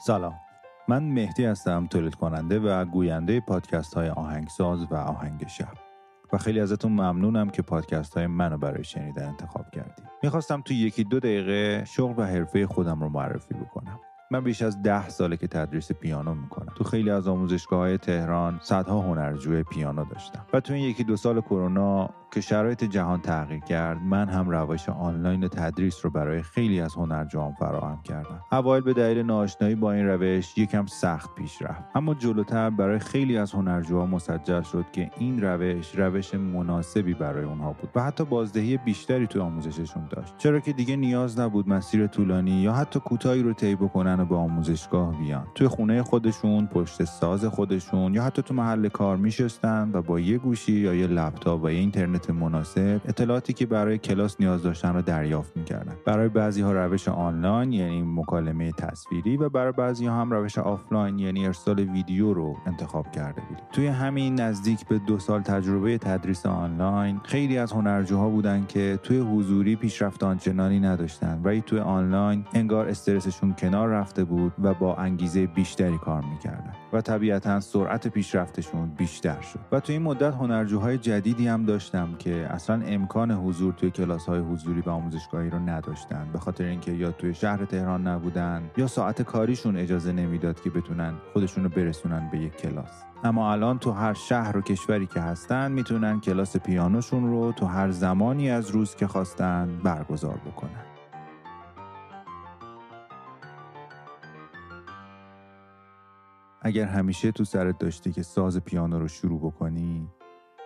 [0.00, 0.34] سلام.
[0.88, 5.72] من مهدی هستم تولید کننده و گوینده پادکست های آهنگساز و آهنگ شب.
[6.32, 11.04] و خیلی ازتون ممنونم که پادکست های منو برای شنیدن انتخاب کردید می‌خواستم تو یکی
[11.04, 14.00] دو دقیقه شغل و حرفه خودم رو معرفی بکنم.
[14.30, 16.72] من بیش از ده ساله که تدریس پیانو می‌کنم.
[16.76, 20.46] تو خیلی از آموزشگاه های تهران صدها هنرجوی پیانو داشتم.
[20.52, 24.88] و تو این یکی دو سال کرونا که شرایط جهان تغییر کرد من هم روش
[24.88, 28.40] آنلاین تدریس رو برای خیلی از هنرجوان فراهم کردم.
[28.52, 31.82] اوایل به دلیل ناآشنایی با این روش یکم سخت پیش رفت.
[31.94, 37.72] اما جلوتر برای خیلی از هنرجوها مسجل شد که این روش روش مناسبی برای اونها
[37.72, 40.34] بود و حتی بازدهی بیشتری تو آموزششون داشت.
[40.38, 44.36] چرا که دیگه نیاز نبود مسیر طولانی یا حتی کوتاهی رو طی بکنن و به
[44.36, 45.46] آموزشگاه بیان.
[45.54, 50.38] توی خونه خودشون پشت ساز خودشون یا حتی تو محل کار میشستن و با یه
[50.38, 55.02] گوشی یا یه لپتاپ و یه اینترنت مناسب اطلاعاتی که برای کلاس نیاز داشتن رو
[55.02, 55.94] دریافت می‌کردن.
[56.04, 61.18] برای بعضی ها روش آنلاین یعنی مکالمه تصویری و برای بعضی ها هم روش آفلاین
[61.18, 63.64] یعنی ارسال ویدیو رو انتخاب کرده بودیم.
[63.72, 69.18] توی همین نزدیک به دو سال تجربه تدریس آنلاین خیلی از هنرجوها بودن که توی
[69.18, 71.40] حضوری پیشرفت آنچنانی نداشتن.
[71.44, 76.72] ولی توی آنلاین انگار استرسشون کنار رفته بود و با انگیزه بیشتری کار می‌کردن.
[76.92, 79.60] و طبیعتا سرعت پیشرفتشون بیشتر شد.
[79.72, 84.40] و توی این مدت هنرجوهای جدیدی هم داشتم که اصلا امکان حضور توی کلاس های
[84.40, 86.26] حضوری و آموزشگاهی رو نداشتن.
[86.32, 91.14] به خاطر اینکه یا توی شهر تهران نبودن یا ساعت کاریشون اجازه نمی‌داد که بتونن
[91.32, 93.04] خودشون رو برسونن به یک کلاس.
[93.24, 97.90] اما الان تو هر شهر و کشوری که هستن می‌تونن کلاس پیانوشون رو تو هر
[97.90, 100.97] زمانی از روز که خواستن برگزار بکنن.
[106.62, 110.08] اگر همیشه تو سرت داشتی که ساز پیانو رو شروع بکنی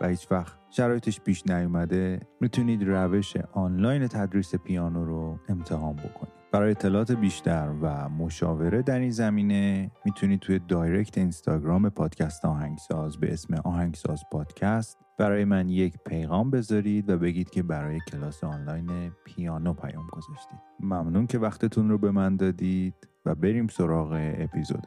[0.00, 6.70] و هیچ وقت شرایطش پیش نیومده می‌تونید روش آنلاین تدریس پیانو رو امتحان بکنید برای
[6.70, 13.54] اطلاعات بیشتر و مشاوره در این زمینه می‌تونید توی دایرکت اینستاگرام پادکست آهنگساز به اسم
[13.54, 20.06] آهنگساز پادکست برای من یک پیغام بذارید و بگید که برای کلاس آنلاین پیانو پیام
[20.12, 20.58] گذاشتید.
[20.80, 22.94] ممنون که وقتتون رو به من دادید
[23.26, 24.86] و بریم سراغ اپیزود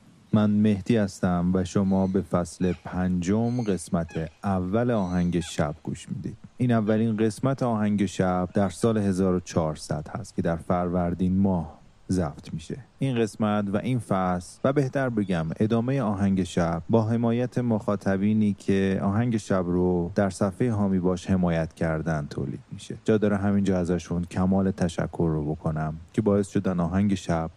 [0.33, 6.37] من مهدی هستم و شما به فصل پنجم قسمت اول آهنگ شب گوش می‌دید.
[6.57, 11.81] این اولین قسمت آهنگ شب در سال 1400 هست که در فروردین ماه
[12.11, 12.77] ضبط میشه.
[12.99, 18.99] این قسمت و این فصل و بهتر بگم ادامه آهنگ شب با حمایت مخاطبینی که
[19.03, 22.97] آهنگ شب رو در صفحه هامی باش حمایت کردن تولید میشه.
[23.05, 27.49] جا داره همینجا ازشون کمال تشکر رو بکنم که باعث شدن آهنگ شب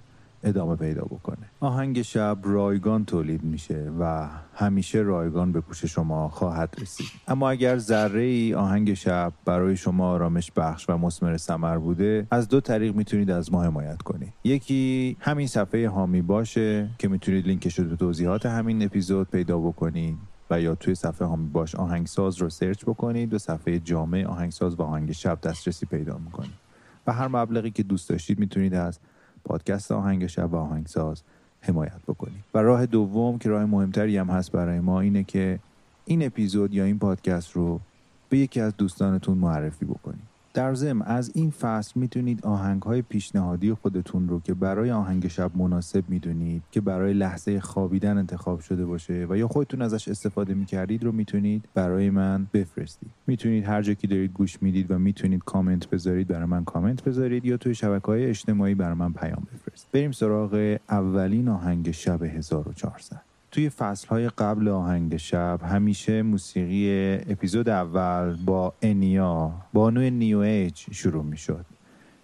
[0.44, 1.50] ادامه پیدا بکنه.
[1.60, 7.06] آهنگ شب رایگان تولید میشه و همیشه رایگان به گوش شما خواهد رسید.
[7.28, 12.48] اما اگر ذره ای آهنگ شب برای شما آرامش بخش و مسمر سمر بوده از
[12.48, 14.32] دو طریق می‌تونید از ما حمایت کنید.
[14.44, 20.18] یکی همین صفحه هامی باشه که می‌تونید لینکش رو تو توضیحات همین اپیزود پیدا بکنید
[20.50, 24.82] و یا توی صفحه هامی باش آهنگساز رو سرچ بکنید و صفحه جامع آهنگساز و
[24.82, 26.64] آهنگ شب دسترسی پیدا می‌کنید.
[27.06, 28.98] و هر مبلغی که دوست داشتید می‌تونید از
[29.44, 31.22] پادکست آهنگ شب و آهنگساز
[31.60, 35.58] حمایت بکنید و راه دوم که راه مهمتری هم هست برای ما اینه که
[36.04, 37.80] این اپیزود یا این پادکست رو
[38.28, 43.72] به یکی از دوستانتون معرفی بکنید در ضمن از این فصل می‌تونید آهنگ های پیشنهادی
[43.72, 49.26] خودتون رو که برای آهنگ شب مناسب می‌دونید که برای لحظه خوابیدن انتخاب شده باشه
[49.30, 53.10] و یا خودتون ازش استفاده می‌کردید رو می‌تونید برای من بفرستید.
[53.26, 57.44] می‌تونید هر جا که دارید گوش می‌دید و می‌تونید کامنت بذارید برای من کامنت بذارید
[57.44, 59.90] یا توی شبکه های اجتماعی برای من پیام بفرستید.
[59.92, 63.20] بریم سراغ اولین آهنگ شب 1400
[63.54, 71.24] توی فصلهای قبل آهنگ شب همیشه موسیقی اپیزود اول با انیا بانوی نیو ایج شروع
[71.24, 71.66] می شد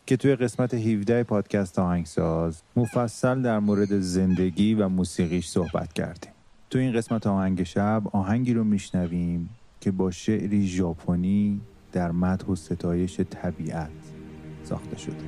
[0.06, 6.32] که توی قسمت 17 پادکست آهنگساز مفصل در مورد زندگی و موسیقیش صحبت کردیم.
[6.70, 9.50] تو این قسمت آهنگ شب آهنگی رو میشنویم
[9.80, 11.60] که با شعری ژاپنی
[11.92, 13.90] در مدح و ستایش طبیعت
[14.64, 15.24] ساخته شده.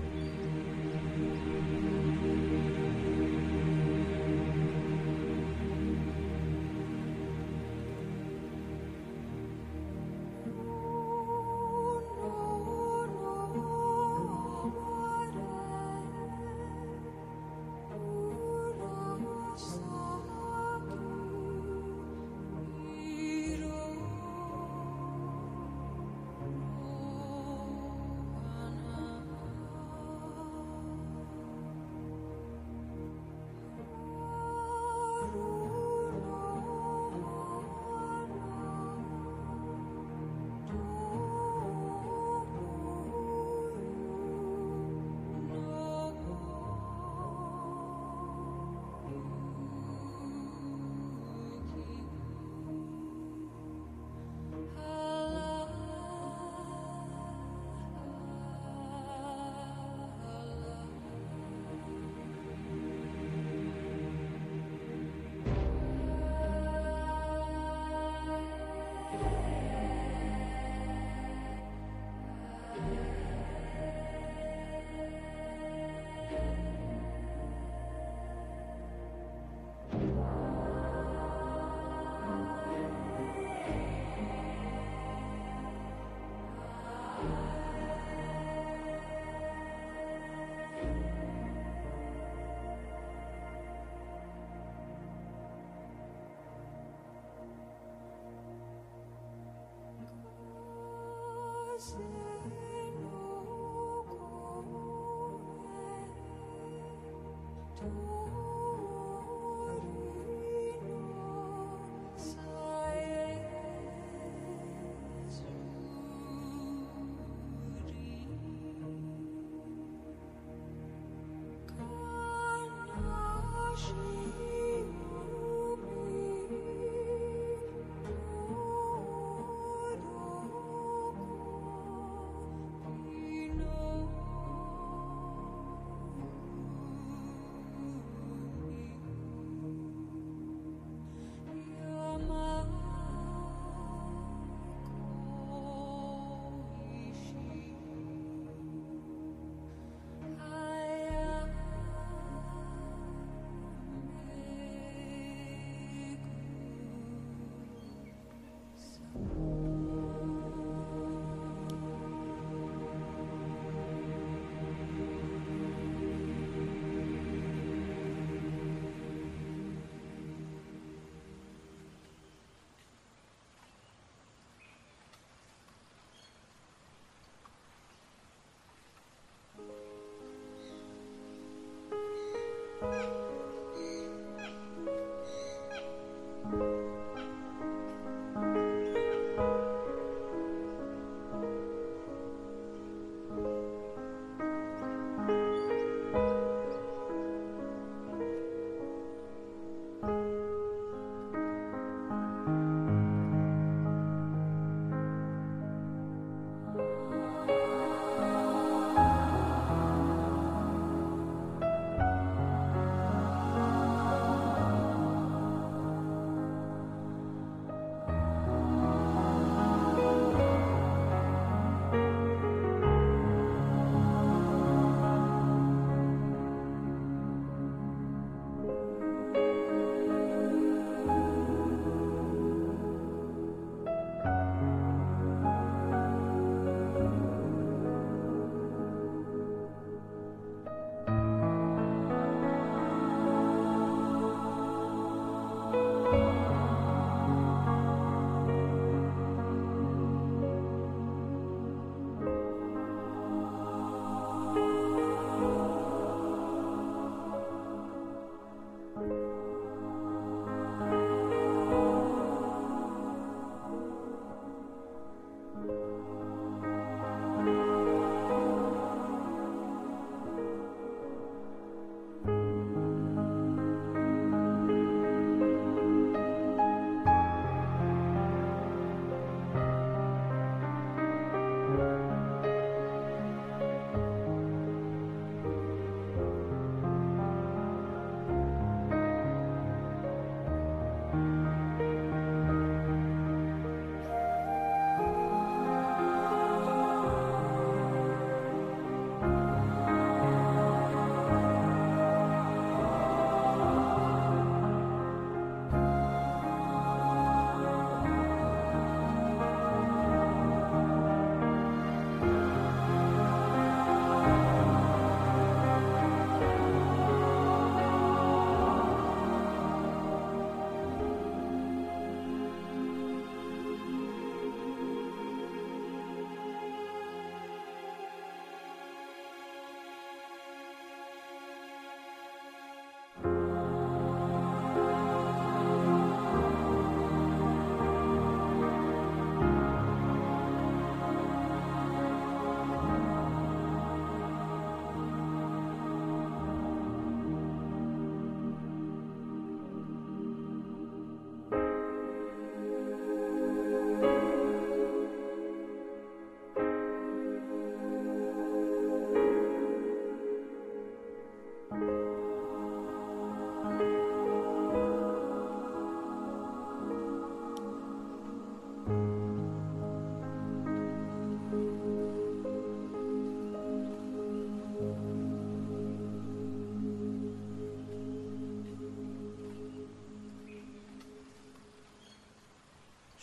[107.84, 108.12] Ooh.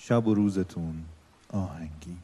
[0.10, 0.96] شب و روزتون
[1.50, 2.18] آهنگین